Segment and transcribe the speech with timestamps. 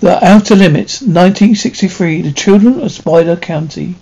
[0.00, 2.20] The Outer Limits, 1963.
[2.20, 3.94] The Children of Spider County.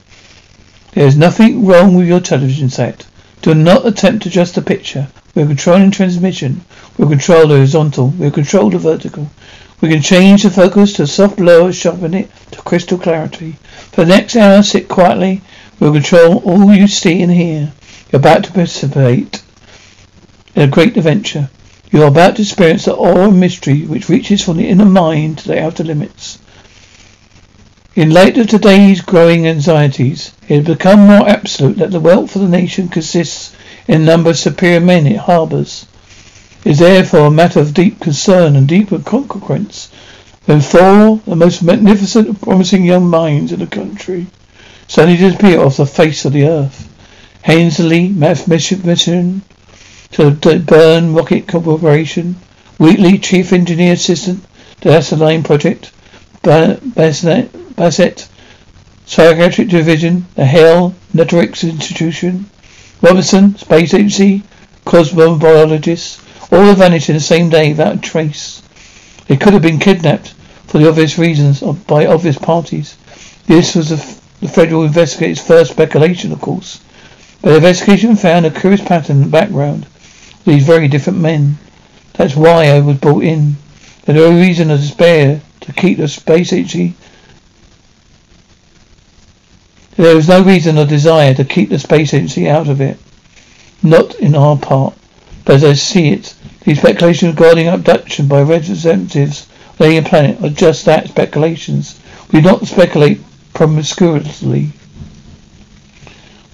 [0.91, 3.07] There is nothing wrong with your television set.
[3.43, 5.07] Do not attempt to adjust the picture.
[5.37, 6.63] We are controlling transmission.
[6.99, 8.09] We control the horizontal.
[8.09, 9.31] We control the vertical.
[9.81, 13.55] We can change the focus to soft blur, sharpen it to crystal clarity.
[13.93, 15.43] For the next hour, sit quietly.
[15.79, 17.73] We will control all you see and hear.
[18.11, 19.43] You're about to participate
[20.57, 21.51] in a great adventure.
[21.95, 25.39] You are about to experience the awe and mystery which reaches from the inner mind
[25.39, 26.41] to the outer limits.
[27.95, 32.43] In light of today's growing anxieties, it has become more absolute that the wealth of
[32.43, 33.55] the nation consists
[33.87, 35.87] in a number of superior men it harbours.
[36.65, 39.89] It is therefore a matter of deep concern and deeper consequence
[40.47, 44.27] when four the most magnificent and promising young minds in the country
[44.89, 46.89] suddenly disappear off the face of the earth.
[47.43, 49.43] Hensley, mathematician,
[50.15, 52.37] to the Burn Rocket Corporation,
[52.79, 54.45] Wheatley, Chief Engineer Assistant
[54.81, 55.91] to the Line Project,
[56.41, 58.29] Bassett,
[59.07, 62.49] Psychiatric Division, the Hale Networks Institution,
[63.03, 64.45] Robinson, Space Agency,
[64.87, 68.63] Cosmobiologist, all have vanished in the same day without a trace.
[69.27, 70.29] They could have been kidnapped
[70.69, 72.97] for the obvious reasons by obvious parties.
[73.49, 73.97] This was the,
[74.41, 76.81] the federal investigator's first speculation, of course.
[77.43, 79.89] But the investigation found a curious pattern in the background
[80.45, 81.59] these very different men.
[82.15, 83.57] That's why I was brought in.
[84.05, 86.95] There's no reason to despair to keep the space agency.
[89.97, 92.99] There is no reason or desire to keep the space agency out of it.
[93.83, 94.95] Not in our part.
[95.45, 100.43] But as I see it, the speculations regarding abduction by representatives of the alien planet
[100.43, 102.01] are just that, speculations.
[102.33, 103.21] We do not speculate
[103.53, 104.73] promiscuously.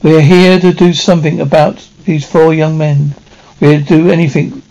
[0.02, 3.14] We are here to do something about these four young men.
[3.60, 4.62] We'll do anything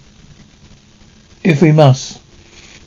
[1.43, 2.19] if we must.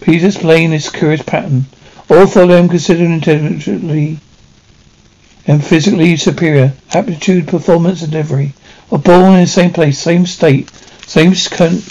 [0.00, 1.66] Please explain this curious pattern.
[2.10, 4.18] All four of them considered intelligently
[5.46, 8.52] and physically superior, aptitude, performance, and delivery,
[8.90, 10.70] are born in the same place, same state,
[11.06, 11.34] same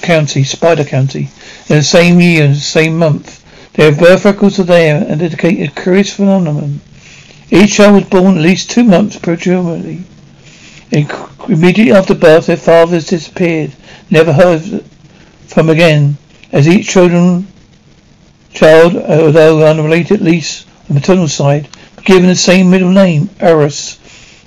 [0.01, 1.29] county, Spider County,
[1.67, 3.43] in the same year, the same month.
[3.73, 6.81] Their birth records are there and indicate a curious phenomenon.
[7.49, 10.03] Each child was born at least two months prematurely.
[10.93, 13.71] Immediately after birth, their fathers disappeared,
[14.09, 14.83] never heard
[15.47, 16.17] from again.
[16.51, 17.47] As each children,
[18.51, 21.69] child, uh, although unrelated at least the maternal side,
[22.03, 23.99] given the same middle name, Eros,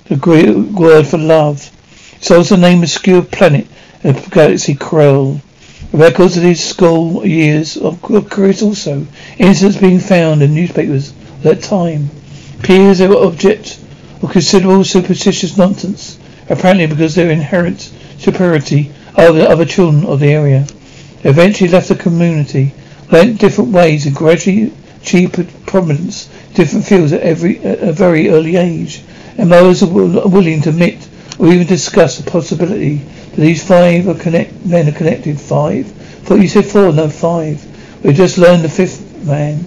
[0.05, 1.61] the Greek word for love.
[1.61, 1.71] so
[2.17, 3.65] It's also named obscure planet
[4.03, 5.41] in the galaxy Krell.
[5.93, 9.07] Records of these school years of curious also.
[9.39, 12.11] Incidents being found in newspapers at that time.
[12.59, 13.79] Appears they were object
[14.21, 16.19] of considerable superstitious nonsense
[16.49, 20.67] apparently because their inherent superiority over the other children of the area.
[21.21, 22.73] They eventually left the community,
[23.11, 28.29] went different ways and gradually achieved prominence in different fields at every at a very
[28.29, 29.01] early age.
[29.37, 31.07] And mothers are willing to admit
[31.39, 35.39] or even discuss the possibility that these five are connect, men are connected.
[35.39, 35.87] Five?
[35.87, 38.03] Thought you said four, no five.
[38.03, 39.59] We just learned the fifth man.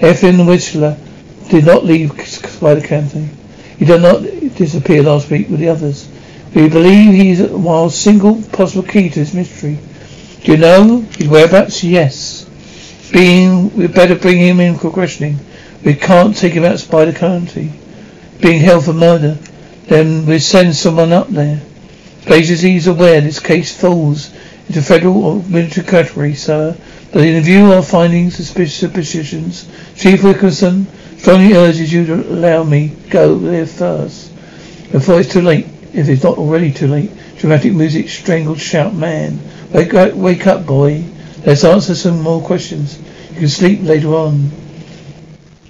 [0.00, 0.96] Efren Whistler
[1.48, 3.28] did not leave Spider County.
[3.78, 4.22] He did not
[4.56, 6.08] disappear last week with the others.
[6.54, 9.78] We believe he's while single possible key to this mystery.
[10.42, 11.82] Do you know his whereabouts?
[11.82, 12.44] Yes.
[13.12, 15.38] Being we better bring him in for questioning.
[15.84, 17.72] We can't take him out Spider County.
[18.40, 19.38] Being held for murder.
[19.86, 21.60] Then we send someone up there.
[22.22, 24.32] Places he's aware this case falls
[24.68, 26.76] into federal or military category, sir.
[27.12, 30.86] But in view of findings, suspicions, Chief Wilkinson
[31.24, 34.30] strongly urges you to allow me go there first.
[34.92, 35.64] Before it's too late
[35.94, 37.10] if it's not already too late.
[37.38, 39.40] Dramatic music, strangled shout, man.
[39.72, 41.02] Wake up, wake up, boy.
[41.46, 43.00] Let's answer some more questions.
[43.30, 44.50] You can sleep later on.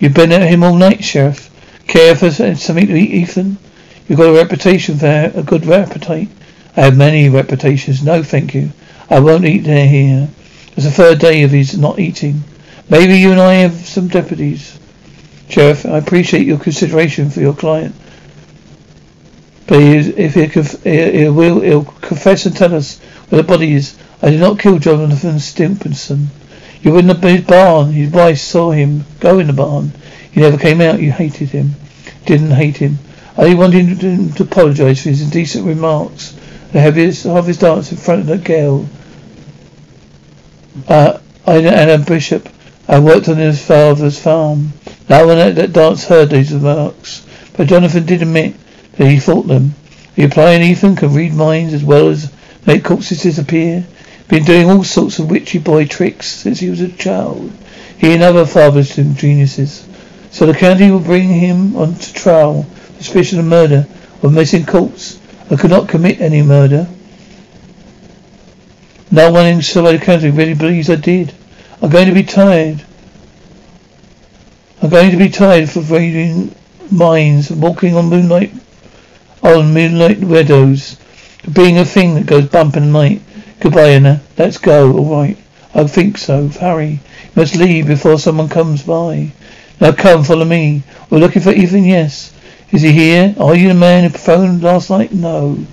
[0.00, 1.48] You've been at him all night, Sheriff.
[1.86, 3.56] Care for something to eat, Ethan?
[4.08, 6.30] You've got a reputation for a good appetite.
[6.76, 8.02] I have many reputations.
[8.02, 8.72] No, thank you.
[9.08, 10.26] I won't eat there here.
[10.76, 12.42] It's the third day of his not eating.
[12.90, 14.80] Maybe you and I have some deputies.
[15.48, 17.94] Sheriff, I appreciate your consideration for your client.
[19.66, 22.98] But he is, if he, conf- he, he will, he'll confess and tell us
[23.28, 23.96] where the body is.
[24.22, 26.28] I did not kill Jonathan Stimpson.
[26.82, 27.92] You were in the barn.
[27.92, 29.92] His wife saw him go in the barn.
[30.32, 31.00] He never came out.
[31.00, 31.76] You hated him.
[32.26, 32.98] Didn't hate him.
[33.36, 36.34] I wanted him to apologise for his indecent remarks.
[36.72, 38.88] The heaviest of his dance in front of the girl.
[40.88, 42.48] Uh, I, Anna Bishop.
[42.86, 44.72] I worked on his father's farm.
[45.08, 47.26] No one at that dance heard these remarks.
[47.56, 48.54] But Jonathan did admit
[48.96, 49.74] that he thought them.
[50.14, 52.32] The applying Ethan can read minds as well as
[52.66, 53.84] make corpses disappear.
[54.28, 57.52] Been doing all sorts of witchy boy tricks since he was a child.
[57.98, 59.86] He and other fathers geniuses.
[60.30, 62.66] So the county will bring him on to trial
[62.98, 63.86] suspicion of murder
[64.22, 65.20] of missing corpse.
[65.50, 66.88] I could not commit any murder.
[69.10, 71.32] No one in the county really believes I did.
[71.82, 72.82] I'm going to be tired.
[74.84, 76.54] I'm going to be tired for raiding
[76.90, 78.52] mines, walking on moonlight,
[79.42, 81.00] on moonlight meadows,
[81.50, 83.22] being a thing that goes bump in the night.
[83.60, 84.20] Goodbye, Anna.
[84.36, 84.94] Let's go.
[84.94, 85.38] All right.
[85.74, 86.48] I think so.
[86.48, 86.90] Hurry.
[86.90, 87.00] You
[87.34, 89.32] must leave before someone comes by.
[89.80, 90.82] Now come, follow me.
[91.08, 92.34] We're looking for Ethan, yes.
[92.70, 93.34] Is he here?
[93.40, 95.14] Are you the man who phoned last night?
[95.14, 95.64] No.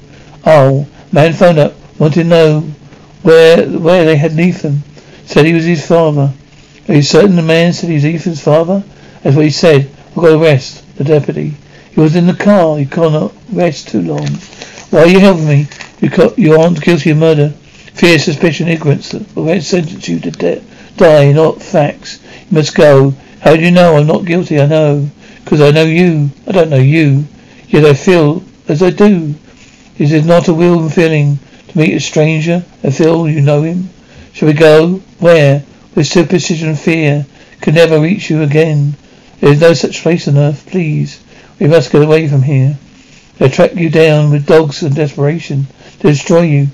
[0.46, 1.74] Oh, man phoned up.
[2.00, 2.62] Wanted to know
[3.24, 4.84] where where they had Ethan.
[5.26, 6.32] Said he was his father.
[6.88, 8.86] Are you certain the man said he was Ethan's father?
[9.24, 9.90] That's what he said.
[10.10, 10.84] I've got to rest.
[10.98, 11.54] The deputy.
[11.92, 12.80] He was in the car.
[12.80, 14.28] You cannot rest too long.
[14.90, 15.68] Why are you helping me?
[16.00, 17.50] You, you aren't guilty of murder.
[17.94, 19.10] Fear, suspicion, ignorance.
[19.10, 20.62] The arrest sentence you to de-
[20.98, 22.20] die, not facts.
[22.50, 23.14] You must go.
[23.42, 24.60] How do you know I'm not guilty?
[24.60, 25.10] I know.
[25.44, 26.32] Because I know you.
[26.48, 27.26] I don't know you.
[27.68, 29.36] Yet I feel as I do.
[29.98, 31.38] Is it not a weird feeling
[31.68, 33.90] to meet a stranger and feel you know him?
[34.34, 34.96] Shall we go?
[35.20, 35.60] Where?
[35.94, 37.26] Where superstition and fear
[37.62, 38.96] can never reach you again.
[39.42, 40.68] There is no such place on earth.
[40.68, 41.22] Please.
[41.60, 42.78] We must get away from here.
[43.38, 45.66] They track you down with dogs and desperation
[46.00, 46.68] to destroy you.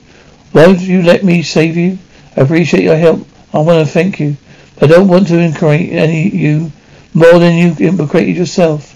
[0.54, 1.98] Won't you let me save you?
[2.36, 3.25] I appreciate your help.
[3.54, 4.36] I want to thank you.
[4.81, 6.72] I don't want to incriminate any you
[7.14, 8.94] more than you implicated yourself.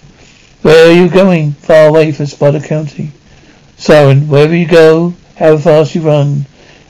[0.62, 1.52] Where are you going?
[1.52, 3.10] Far away from Spider County.
[3.78, 6.44] Siren, wherever you go, how fast you run.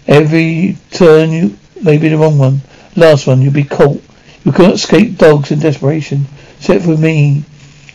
[0.06, 2.60] Every turn you may be the wrong one.
[2.96, 4.02] Last one, you'll be caught.
[4.44, 6.26] You cannot escape dogs in desperation.
[6.62, 7.42] Except for me.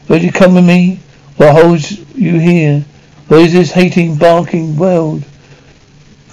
[0.10, 1.00] Will you come with me?
[1.38, 2.84] What holds you here?
[3.30, 5.24] What is this hating, barking world?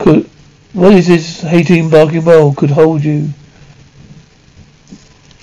[0.00, 0.28] Could
[0.72, 3.28] what is this hating, barking world could hold you?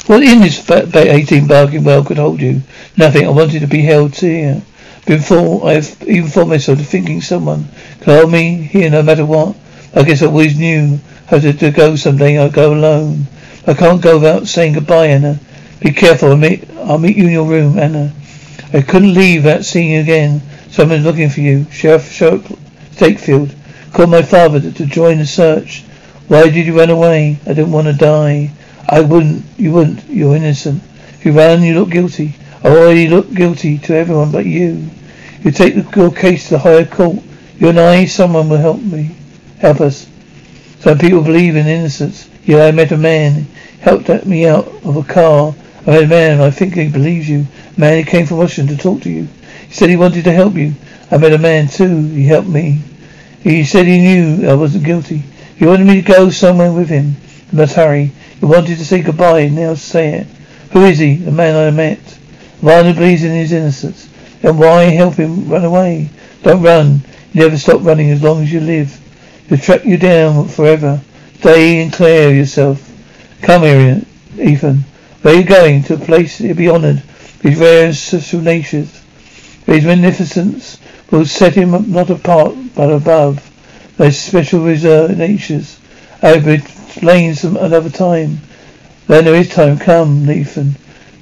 [0.07, 2.61] What in this hating, barking world could hold you?
[2.97, 3.25] Nothing.
[3.25, 4.61] I wanted to be held here.
[5.05, 7.69] Before I've even thought myself to thinking someone
[8.01, 9.55] could hold me here no matter what.
[9.95, 12.37] I guess I always knew how to, to go someday.
[12.37, 13.27] I'd go alone.
[13.65, 15.39] I can't go without saying goodbye, Anna.
[15.81, 16.29] Be careful.
[16.29, 18.13] I'll meet, I'll meet you in your room, Anna.
[18.13, 20.41] Uh, I couldn't leave without seeing you again.
[20.69, 21.65] Someone's looking for you.
[21.71, 22.43] Sheriff Sheriff
[22.91, 23.55] Stakefield
[23.91, 25.83] called my father to, join the search.
[26.27, 27.39] Why did you run away?
[27.47, 28.51] I didn't want to die.
[28.87, 29.43] I wouldn't.
[29.57, 30.07] You wouldn't.
[30.07, 30.83] You're innocent.
[31.13, 32.35] If you ran, you look guilty.
[32.63, 34.87] I already look guilty to everyone but you.
[35.41, 37.17] You take the, your case to the higher court.
[37.57, 39.15] You and I, someone will help me.
[39.57, 40.07] Help us.
[40.79, 42.29] Some people believe in innocence.
[42.43, 43.33] Yeah, I met a man.
[43.33, 43.47] He
[43.79, 45.55] helped me out of a car.
[45.87, 46.41] I met a man.
[46.41, 47.47] I think he believes you.
[47.75, 49.27] Man who came from Washington to talk to you.
[49.67, 50.75] He said he wanted to help you.
[51.09, 52.05] I met a man too.
[52.07, 52.81] He helped me.
[53.41, 55.23] He said he knew I wasn't guilty.
[55.55, 57.15] He wanted me to go somewhere with him.
[57.51, 58.11] I must hurry.
[58.39, 59.47] He wanted to say goodbye.
[59.49, 60.27] Now say it.
[60.71, 61.15] Who is he?
[61.15, 61.99] The man I met.
[62.61, 64.07] One who believes in his innocence.
[64.43, 66.09] And why help him run away?
[66.43, 67.01] Don't run.
[67.33, 68.99] You never stop running as long as you live.
[69.49, 71.01] He'll track you down forever.
[71.39, 72.87] Stay and clear yourself.
[73.41, 74.01] Come here,
[74.37, 74.83] Ethan.
[75.21, 75.83] Where are going?
[75.83, 77.03] To a place you'll be honoured.
[77.41, 77.93] His rare
[78.41, 79.01] natures.
[79.67, 80.79] His magnificence
[81.11, 83.47] will set him not apart but above.
[83.97, 85.77] Those special reserved natures.
[86.23, 88.39] I have explain some another time.
[89.05, 90.75] When there is time, come, Nathan.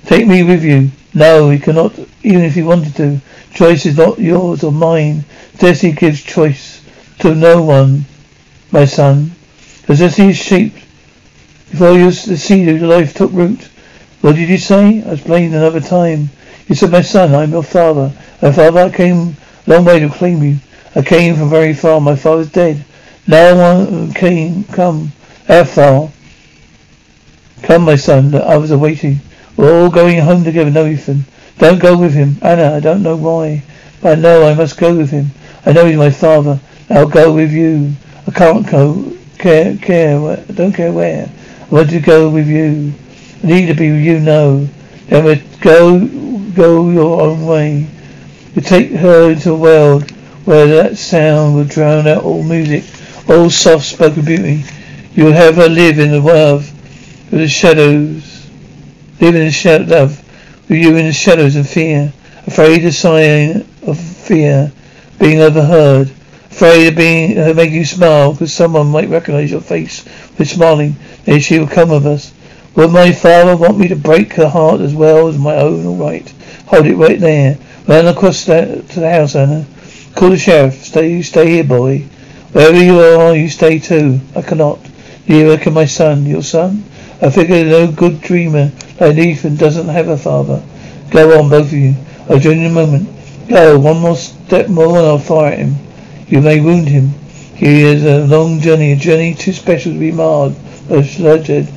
[0.05, 0.91] Take me with you.
[1.13, 3.19] No, he cannot, even if he wanted to.
[3.53, 5.25] Choice is not yours or mine.
[5.57, 6.81] Destiny gives choice
[7.19, 8.05] to no one,
[8.71, 9.31] my son.
[9.89, 10.85] As destiny is shaped
[11.71, 13.67] before you, the seed of your life took root.
[14.21, 15.01] What did you say?
[15.03, 16.29] I explained another time.
[16.67, 18.11] You said, my son, I'm your father.
[18.41, 20.57] My father came a long way to claim you.
[20.95, 22.01] I came from very far.
[22.01, 22.83] My father's dead.
[23.27, 25.11] Now one came, come.
[25.47, 26.11] How
[27.63, 29.19] Come, my son, I was awaiting.
[29.57, 31.25] We're all going home together, no, Ethan.
[31.57, 32.37] Don't go with him.
[32.41, 33.63] Anna, I don't know why,
[34.01, 35.31] but I know I must go with him.
[35.65, 36.59] I know he's my father.
[36.89, 37.93] I'll go with you.
[38.27, 41.29] I can't go, care, care, I don't care where.
[41.61, 42.93] I want to go with you.
[43.43, 44.67] Need be you, know.
[45.07, 46.05] Then we go,
[46.53, 47.87] go your own way.
[48.55, 50.09] You take her into a world
[50.45, 52.83] where that sound will drown out all music,
[53.29, 54.63] all soft-spoken beauty.
[55.13, 58.49] You will have her live in the world of the shadows,
[59.19, 60.25] live in the shadow love
[60.69, 62.13] with you in the shadows of fear,
[62.45, 64.71] afraid of sign of fear,
[65.19, 66.09] being overheard,
[66.51, 70.05] afraid of being uh, make you smile because someone might recognize your face
[70.37, 70.95] with smiling.
[71.25, 72.33] Then she will come with us.
[72.75, 75.85] Will my father want me to break her heart as well as my own?
[75.85, 76.29] All right,
[76.67, 77.57] hold it right there.
[77.87, 79.65] Run across the, to the house, Anna.
[80.15, 80.83] Call the sheriff.
[80.83, 81.99] Stay, stay here, boy.
[82.51, 84.19] Wherever you are, you stay too.
[84.35, 84.79] I cannot.
[85.27, 86.25] Neither can my son.
[86.25, 86.83] Your son?
[87.21, 90.63] I figure no good dreamer like Ethan doesn't have a father.
[91.11, 91.95] Go on, both of you.
[92.29, 93.09] I'll join you in a moment.
[93.47, 95.75] Go, one more step more and I'll fire at him.
[96.27, 97.09] You may wound him.
[97.55, 100.55] He is a long journey, a journey too special to be marred
[100.87, 101.67] by bloodshed,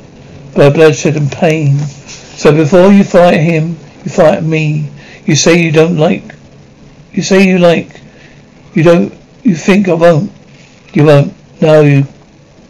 [0.55, 1.77] by bloodshed and pain.
[1.79, 4.89] So before you fight him, you fight me.
[5.25, 6.35] You say you don't like.
[7.11, 8.01] You say you like.
[8.73, 9.13] You don't.
[9.43, 10.31] You think I won't.
[10.93, 11.33] You won't.
[11.61, 12.05] No, you.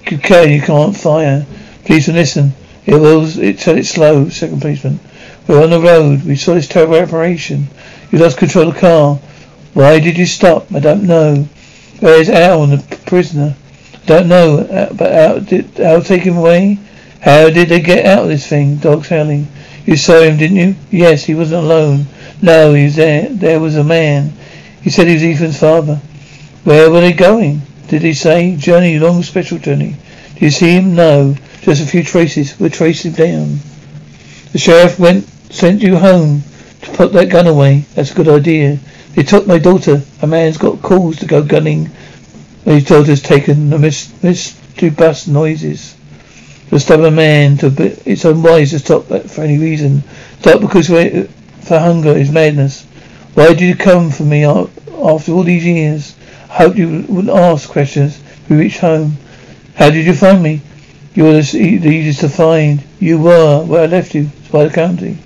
[0.09, 0.51] You can.
[0.51, 1.45] You can't fire.
[1.85, 2.53] Please listen.
[2.85, 3.25] It will.
[3.39, 4.29] It tell it slow.
[4.29, 4.99] Second policeman.
[5.47, 6.23] We're on the road.
[6.23, 7.67] We saw this terrible operation.
[8.11, 9.15] You lost control of the car.
[9.73, 10.71] Why did you stop?
[10.73, 11.47] I don't know.
[11.99, 13.55] Where's Al, the prisoner?
[13.93, 14.59] I don't know.
[14.59, 16.77] Uh, but Al, did Al take him away?
[17.23, 18.75] How did they get out of this thing?
[18.75, 19.47] Dogs howling.
[19.85, 20.75] You saw him, didn't you?
[20.91, 22.05] Yes, he wasn't alone.
[22.41, 23.29] No, he was there.
[23.29, 24.33] There was a man.
[24.81, 26.01] He said he was Ethan's father.
[26.65, 27.61] Where were they going?
[27.87, 28.57] Did he say?
[28.57, 29.95] Journey, long special journey.
[30.33, 30.95] Did you see him?
[30.95, 31.37] No.
[31.61, 32.59] Just a few traces.
[32.59, 33.59] We'll trace him down.
[34.51, 36.43] The sheriff went, sent you home
[36.81, 37.85] to put that gun away.
[37.95, 38.79] That's a good idea.
[39.15, 40.01] They took my daughter.
[40.21, 41.89] A man's got calls to go gunning.
[42.65, 45.95] His daughter's taken a miss, miss to bust noises.
[46.73, 50.03] A man to be, it's unwise to stop that for any reason.
[50.39, 52.85] Stop because for hunger is madness.
[53.35, 56.15] Why did you come for me after all these years?
[56.49, 58.19] I hoped you wouldn't ask questions.
[58.49, 59.17] We reached home.
[59.75, 60.61] How did you find me?
[61.13, 62.83] You were the easiest to find.
[62.99, 65.19] You were where I left you, Spider County.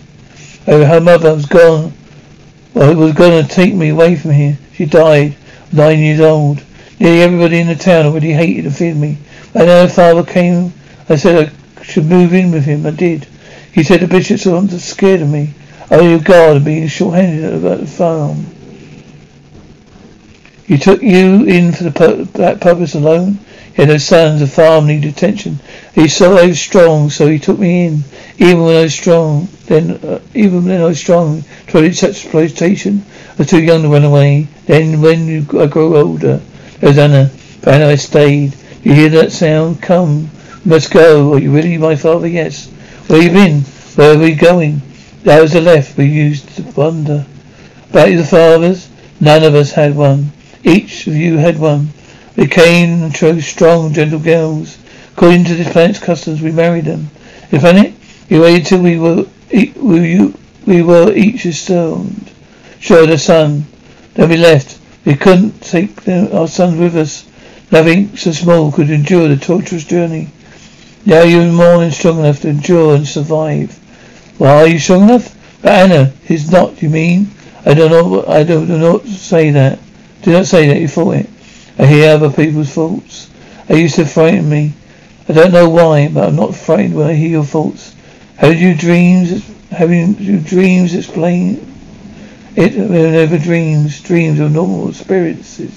[0.68, 1.94] Oh, her mother was gone.
[2.74, 4.58] Well, it was going to take me away from here.
[4.74, 5.38] She died,
[5.72, 6.62] nine years old.
[7.00, 9.18] Nearly everybody in the town already hated and feared me.
[9.54, 10.74] When her father came,
[11.10, 12.86] I said I should move in with him.
[12.86, 13.28] I did.
[13.72, 15.54] He said the bishop's not scared of me.
[15.90, 18.46] Oh, you God, of being short-handed about the farm.
[20.66, 23.40] He took you in for pur- that purpose alone?
[23.74, 25.60] He had no sons, the farm needed attention.
[25.96, 28.04] He saw I was strong, so he took me in.
[28.38, 32.10] Even when I was strong, then, uh, even when I was strong, tried to such
[32.26, 33.06] exploitation.
[33.32, 34.48] I was too young to run away.
[34.66, 36.42] Then, when I grew older,
[36.80, 37.32] there was Anna.
[37.64, 38.54] Anna, I stayed.
[38.84, 39.82] You hear that sound?
[39.82, 40.32] Come.
[40.68, 41.32] Must go.
[41.34, 42.28] Are you really my father?
[42.28, 42.68] Yes.
[43.08, 43.62] Where you been?
[43.96, 44.82] Where are we going?
[45.24, 47.26] That was the left we used to wander.
[47.90, 48.90] About the fathers,
[49.22, 50.34] none of us had one.
[50.66, 51.94] Each of you had one.
[52.36, 54.78] We came and chose strong, gentle girls.
[55.14, 57.12] According to this planet's customs, we married them.
[57.50, 57.94] The planet,
[58.30, 60.34] we waited till we were, we,
[60.66, 62.30] we were each astoned.
[62.82, 63.68] Showed a son.
[64.16, 64.78] Then we left.
[65.06, 67.26] We couldn't take our sons with us.
[67.72, 70.28] Nothing so small could endure the torturous journey.
[71.08, 73.80] Now you're more than strong enough to endure and survive.
[74.38, 75.34] Well, are you strong enough?
[75.62, 77.30] But Anna is not, you mean?
[77.66, 79.80] I don't know, I don't, do not say that.
[80.24, 81.30] Do not say that you thought it.
[81.80, 83.30] I hear other people's thoughts.
[83.68, 84.74] They used to frighten me.
[85.30, 87.96] I don't know why, but I'm not frightened when I hear your thoughts.
[88.36, 91.74] How did your dreams, having your dreams explain
[92.58, 92.76] it?
[92.76, 95.72] Never dreams, dreams of normal experiences.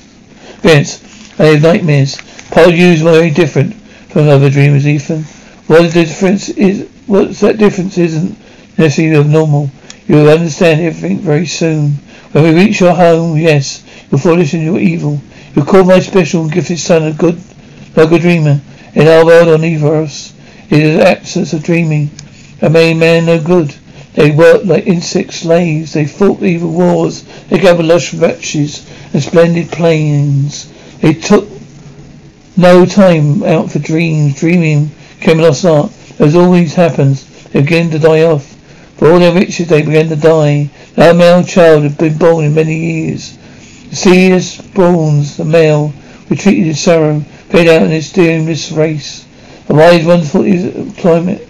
[0.55, 1.39] Experience.
[1.39, 2.19] I have nightmares.
[2.51, 3.80] Paul you is very different
[4.11, 5.23] from other dreamers, Ethan.
[5.67, 8.37] What the difference is, what's that difference isn't
[8.77, 9.71] necessarily of normal.
[10.09, 11.93] You will understand everything very soon.
[12.33, 15.21] When we reach your home, yes, you're foolish and you're evil.
[15.55, 17.41] You call my special and gifted son a good,
[17.97, 18.61] like a dreamer.
[18.95, 20.35] In our world, on either of us,
[20.71, 22.11] it is absence of dreaming.
[22.63, 23.75] A made man no good.
[24.15, 25.93] They worked like insect slaves.
[25.93, 27.23] They fought evil wars.
[27.49, 30.73] They gathered lush riches and splendid plains.
[31.01, 31.49] They took
[32.61, 34.39] no time out for dreams.
[34.39, 34.91] Dreaming
[35.21, 35.91] came lost art.
[36.19, 38.47] As always happens, they begin to die off.
[38.97, 40.69] For all their riches, they began to die.
[40.95, 43.39] That male child had been born in many years.
[43.89, 45.93] The seers, bronze, the male,
[46.29, 49.27] retreated in sorrow, fade out in its doomless race.
[49.71, 50.43] A wise, wonderful
[51.01, 51.49] climate.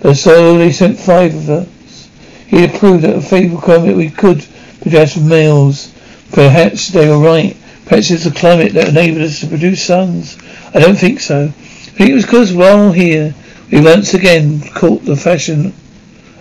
[0.00, 2.08] But so they sent five of us.
[2.46, 4.46] He had proved that a favorable climate we could
[4.82, 5.92] produce males.
[6.32, 7.56] Perhaps they were right.
[7.86, 10.38] Perhaps it's the climate that enabled us to produce sons.
[10.74, 11.46] I don't think so.
[11.46, 13.34] I think it was because while here,
[13.70, 15.74] we once again caught the fashion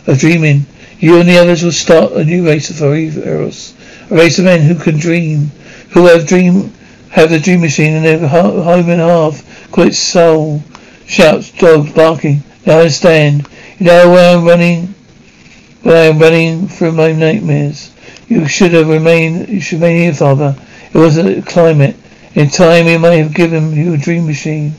[0.08, 0.66] of dreaming.
[1.00, 3.74] You and the others will start a new race of Eros.
[4.10, 5.52] A race of men who can dream,
[5.90, 6.72] who have dream,
[7.10, 10.64] have the dream machine in their home and half, call it soul.
[11.06, 12.44] Shouts, dogs barking.
[12.66, 13.48] Now I understand.
[13.80, 14.94] You know where I'm running,
[15.82, 17.92] where I am running through my nightmares.
[18.28, 20.56] You should have remained, you should remain here, father.
[20.94, 21.96] It was a climate.
[22.34, 24.74] In time, we may have given you a dream machine.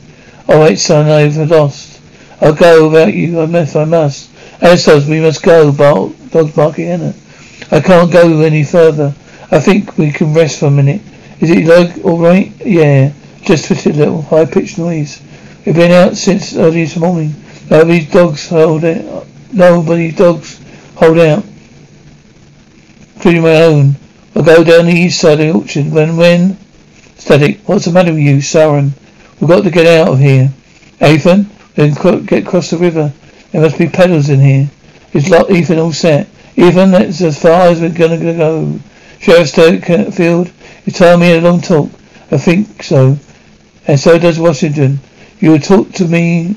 [0.47, 2.01] All right, son, I've lost.
[2.41, 3.39] I'll go without you.
[3.39, 3.75] I must.
[3.75, 4.29] I must.
[4.61, 7.13] We must go, Bark, dogs barking Anna.
[7.71, 9.13] I can't go any further.
[9.51, 11.01] I think we can rest for a minute.
[11.39, 12.51] Is it like alright?
[12.65, 13.11] Yeah.
[13.41, 15.21] Just a little high pitched noise.
[15.65, 17.33] We've been out since early this morning.
[17.69, 19.27] Nobody's dogs hold out.
[19.51, 20.59] Nobody's dogs
[20.95, 21.43] hold out.
[23.15, 23.95] Including my own.
[24.35, 25.91] I'll go down the east side of the orchard.
[25.91, 26.57] When, when?
[27.17, 27.59] Static.
[27.67, 28.93] What's the matter with you, Siren?
[29.39, 30.51] We've got to get out of here.
[31.01, 31.93] Ethan, then
[32.25, 33.13] get across the river.
[33.51, 34.69] There must be pedals in here.
[35.13, 36.27] Is lot Ethan all set?
[36.55, 38.79] Ethan, that's as far as we're gonna go.
[39.19, 40.51] Sheriff uh, Field,
[40.85, 41.89] you told me a long talk.
[42.31, 43.17] I think so.
[43.87, 44.99] And so does Washington.
[45.39, 46.55] You will talk to me.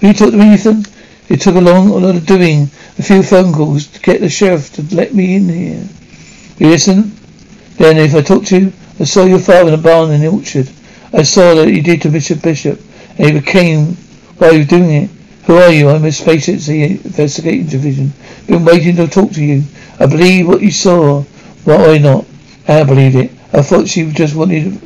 [0.00, 0.84] You talk to me, Ethan?
[1.28, 4.28] It took a long a lot of doing, a few phone calls to get the
[4.28, 5.88] sheriff to let me in here.
[6.58, 7.12] You listen?
[7.76, 10.26] Then if I talk to you, I saw your father in a barn in the
[10.26, 10.68] orchard.
[11.12, 12.80] I saw that you did to Bishop Bishop,
[13.16, 13.96] and he became
[14.38, 15.10] while you were doing it.
[15.46, 15.88] Who are you?
[15.88, 18.12] I'm a Space Agency Investigating Division.
[18.46, 19.62] Been waiting to talk to you.
[19.98, 21.22] I believe what you saw.
[21.64, 22.26] Why not?
[22.66, 23.30] I believed it.
[23.52, 24.80] I thought she just wanted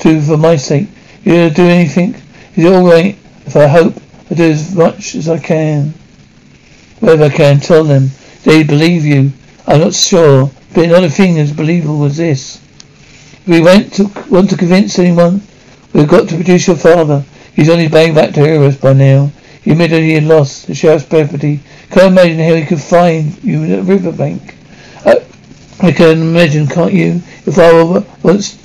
[0.00, 0.88] to for my sake.
[1.24, 2.14] You gonna do anything?
[2.56, 3.16] Is it alright
[3.46, 3.94] if I hope
[4.30, 5.94] I do as much as I can?
[6.98, 8.10] Whatever I can, tell them.
[8.44, 9.32] They believe you.
[9.66, 12.56] I'm not sure, but not a thing as believable as this.
[12.56, 15.42] If we went to want to convince anyone,
[15.92, 17.24] we've got to produce your father.
[17.54, 19.30] He's on his way back to hear us by now.
[19.64, 21.60] You admitted he had lost the sheriff's property.
[21.90, 24.54] Can't imagine how he could find you at the riverbank?
[25.04, 25.20] Uh,
[25.80, 27.22] I can imagine, can't you?
[27.46, 28.58] If I were once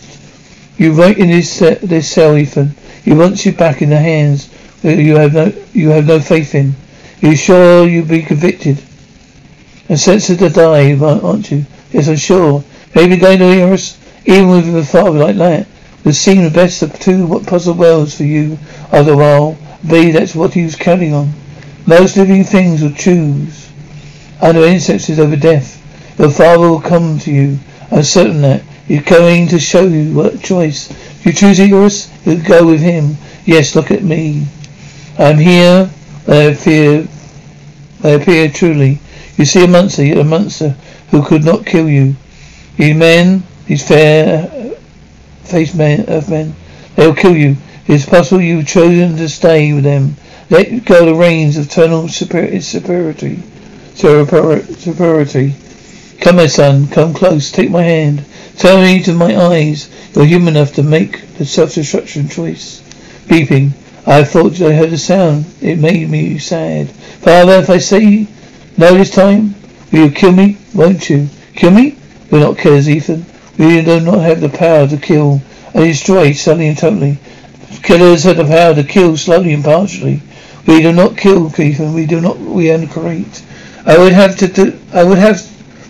[0.78, 2.76] you right in this uh, this cell, Ethan.
[3.04, 4.50] He wants you back in the hands
[4.82, 6.76] that you have no you have no faith in.
[7.24, 8.84] Are you sure you'll be convicted
[9.90, 11.66] and sentenced to die, aren't you?
[11.92, 12.64] Yes, I'm sure.
[12.94, 15.68] Maybe going to hear us, even with a father like that,
[16.04, 18.58] would seem the best of two possible worlds for you.
[18.92, 21.32] Other while, that's what he was counting on.
[21.86, 23.72] Most living things will choose
[24.42, 25.76] under instances over death.
[26.20, 27.60] Your father will come to you.
[27.90, 28.64] I'm certain that.
[28.88, 30.92] He's going to show you what choice.
[30.92, 33.16] If you choose Icarus, you'll go with him.
[33.46, 34.46] Yes, look at me.
[35.18, 35.90] I'm here.
[36.28, 37.08] I fear.
[38.04, 39.00] I appear truly.
[39.38, 40.76] You see a monster, you're a monster
[41.10, 42.16] who could not kill you.
[42.78, 44.48] These men, these fair
[45.44, 46.56] faced men, earth men,
[46.96, 47.58] they'll kill you.
[47.88, 50.16] It's possible you've chosen to stay with them.
[50.50, 53.44] Let go the reins of eternal superiority.
[53.96, 55.56] Superiority.
[56.20, 56.88] Come, my son.
[56.88, 57.52] Come close.
[57.52, 58.26] Take my hand.
[58.58, 59.90] Tell me to my eyes.
[60.14, 62.82] You're human enough to make the self-destruction choice.
[63.28, 63.72] Beeping.
[64.06, 65.46] I thought I heard a sound.
[65.62, 66.90] It made me sad.
[66.90, 68.28] Father, if I say
[68.78, 69.56] no this time,
[69.92, 70.58] will you kill me?
[70.74, 71.30] Won't you?
[71.56, 71.98] Kill me?
[72.32, 73.26] We're not killers, Ethan.
[73.58, 75.42] We do not have the power to kill
[75.74, 77.18] and destroy suddenly and totally.
[77.84, 80.22] Killers have the power to kill slowly and partially.
[80.66, 81.94] We do not kill, Ethan.
[81.94, 82.38] We do not.
[82.38, 83.44] We create.
[83.86, 84.78] I would have to do.
[84.94, 85.42] I would have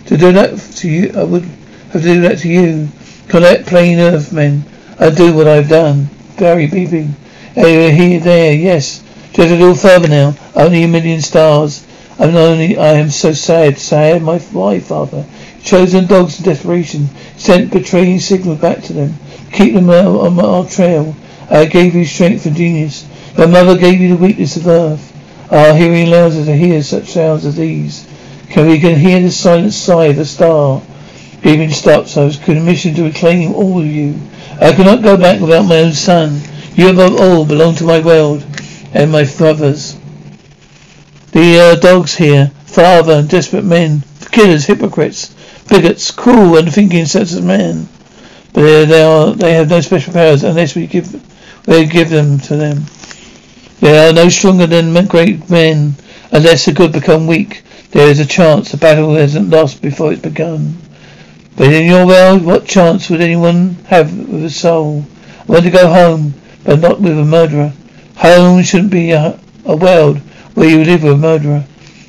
[0.06, 1.12] to do that to you.
[1.16, 2.88] I would have to do that to you.
[3.28, 4.64] Collect plain earth men.
[5.00, 6.08] I do what I've done.
[6.38, 7.10] Barry beeping.
[7.54, 8.54] Hey, here, there.
[8.54, 9.02] Yes.
[9.32, 10.34] Just a little further now.
[10.54, 11.84] Only a million stars.
[12.18, 12.76] I'm only.
[12.76, 13.78] I am so sad.
[13.78, 14.22] Sad.
[14.22, 15.24] My wife, father.
[15.62, 17.08] Chosen dogs in desperation.
[17.36, 19.14] Sent betraying signals back to them.
[19.52, 21.14] Keep them on our trail.
[21.50, 23.06] I gave you strength and genius.
[23.36, 25.14] Your mother gave you the weakness of earth.
[25.50, 28.06] Our hearing allows us to hear such sounds as these.
[28.50, 30.82] Can we can hear the silent sigh of a star?
[31.42, 32.16] Breathing stops.
[32.16, 34.18] I was commissioned to reclaim all of you.
[34.60, 36.40] I cannot go back without my own son.
[36.74, 38.44] You above all belong to my world
[38.92, 39.97] and my brothers.
[41.32, 45.34] The uh, dogs here, father and desperate men, killers, hypocrites,
[45.68, 47.88] bigots, cruel and thinking sets of men.
[48.52, 51.12] But they, they are they have no special powers unless we give
[51.66, 52.84] we give them to them.
[53.80, 55.94] They are no stronger than great men.
[56.32, 60.22] Unless the good become weak, there is a chance the battle hasn't lost before it's
[60.22, 60.76] begun.
[61.56, 65.04] But in your world, what chance would anyone have with a soul?
[65.40, 67.72] I want to go home, but not with a murderer.
[68.16, 70.20] Home shouldn't be a, a world
[70.58, 71.64] where you live with a murderer.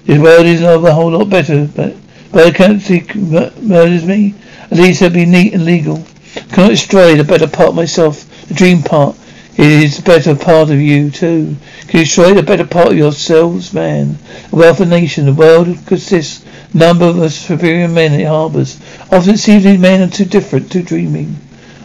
[0.06, 1.96] This world is a whole lot better, but
[2.34, 4.34] I can't see murders me.
[4.72, 6.04] At least it'll be neat and legal.
[6.52, 9.16] Cannot destroy the better part of myself, the dream part.
[9.56, 11.58] It is the better part of you, too.
[11.88, 14.18] Can you destroy the better part of yourselves, man?
[14.50, 18.80] The wealth of nation, the world consists number of superior men it harbours.
[19.12, 21.38] Often it seems these men are too different, too dreaming.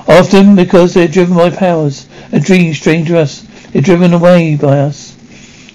[0.08, 3.46] Often because they're driven by powers, a dream strange to us.
[3.72, 5.14] They're driven away by us.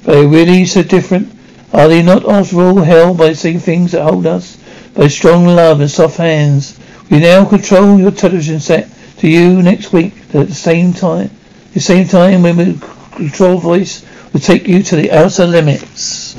[0.10, 1.32] Are they really so different?
[1.72, 4.58] Are they not after all held by the same things that hold us?
[4.94, 6.78] By strong love and soft hands.
[7.10, 11.30] We now control your television set to you next week at the same time
[11.74, 12.80] the same time when we
[13.16, 16.36] control voice will take you to the outer limits.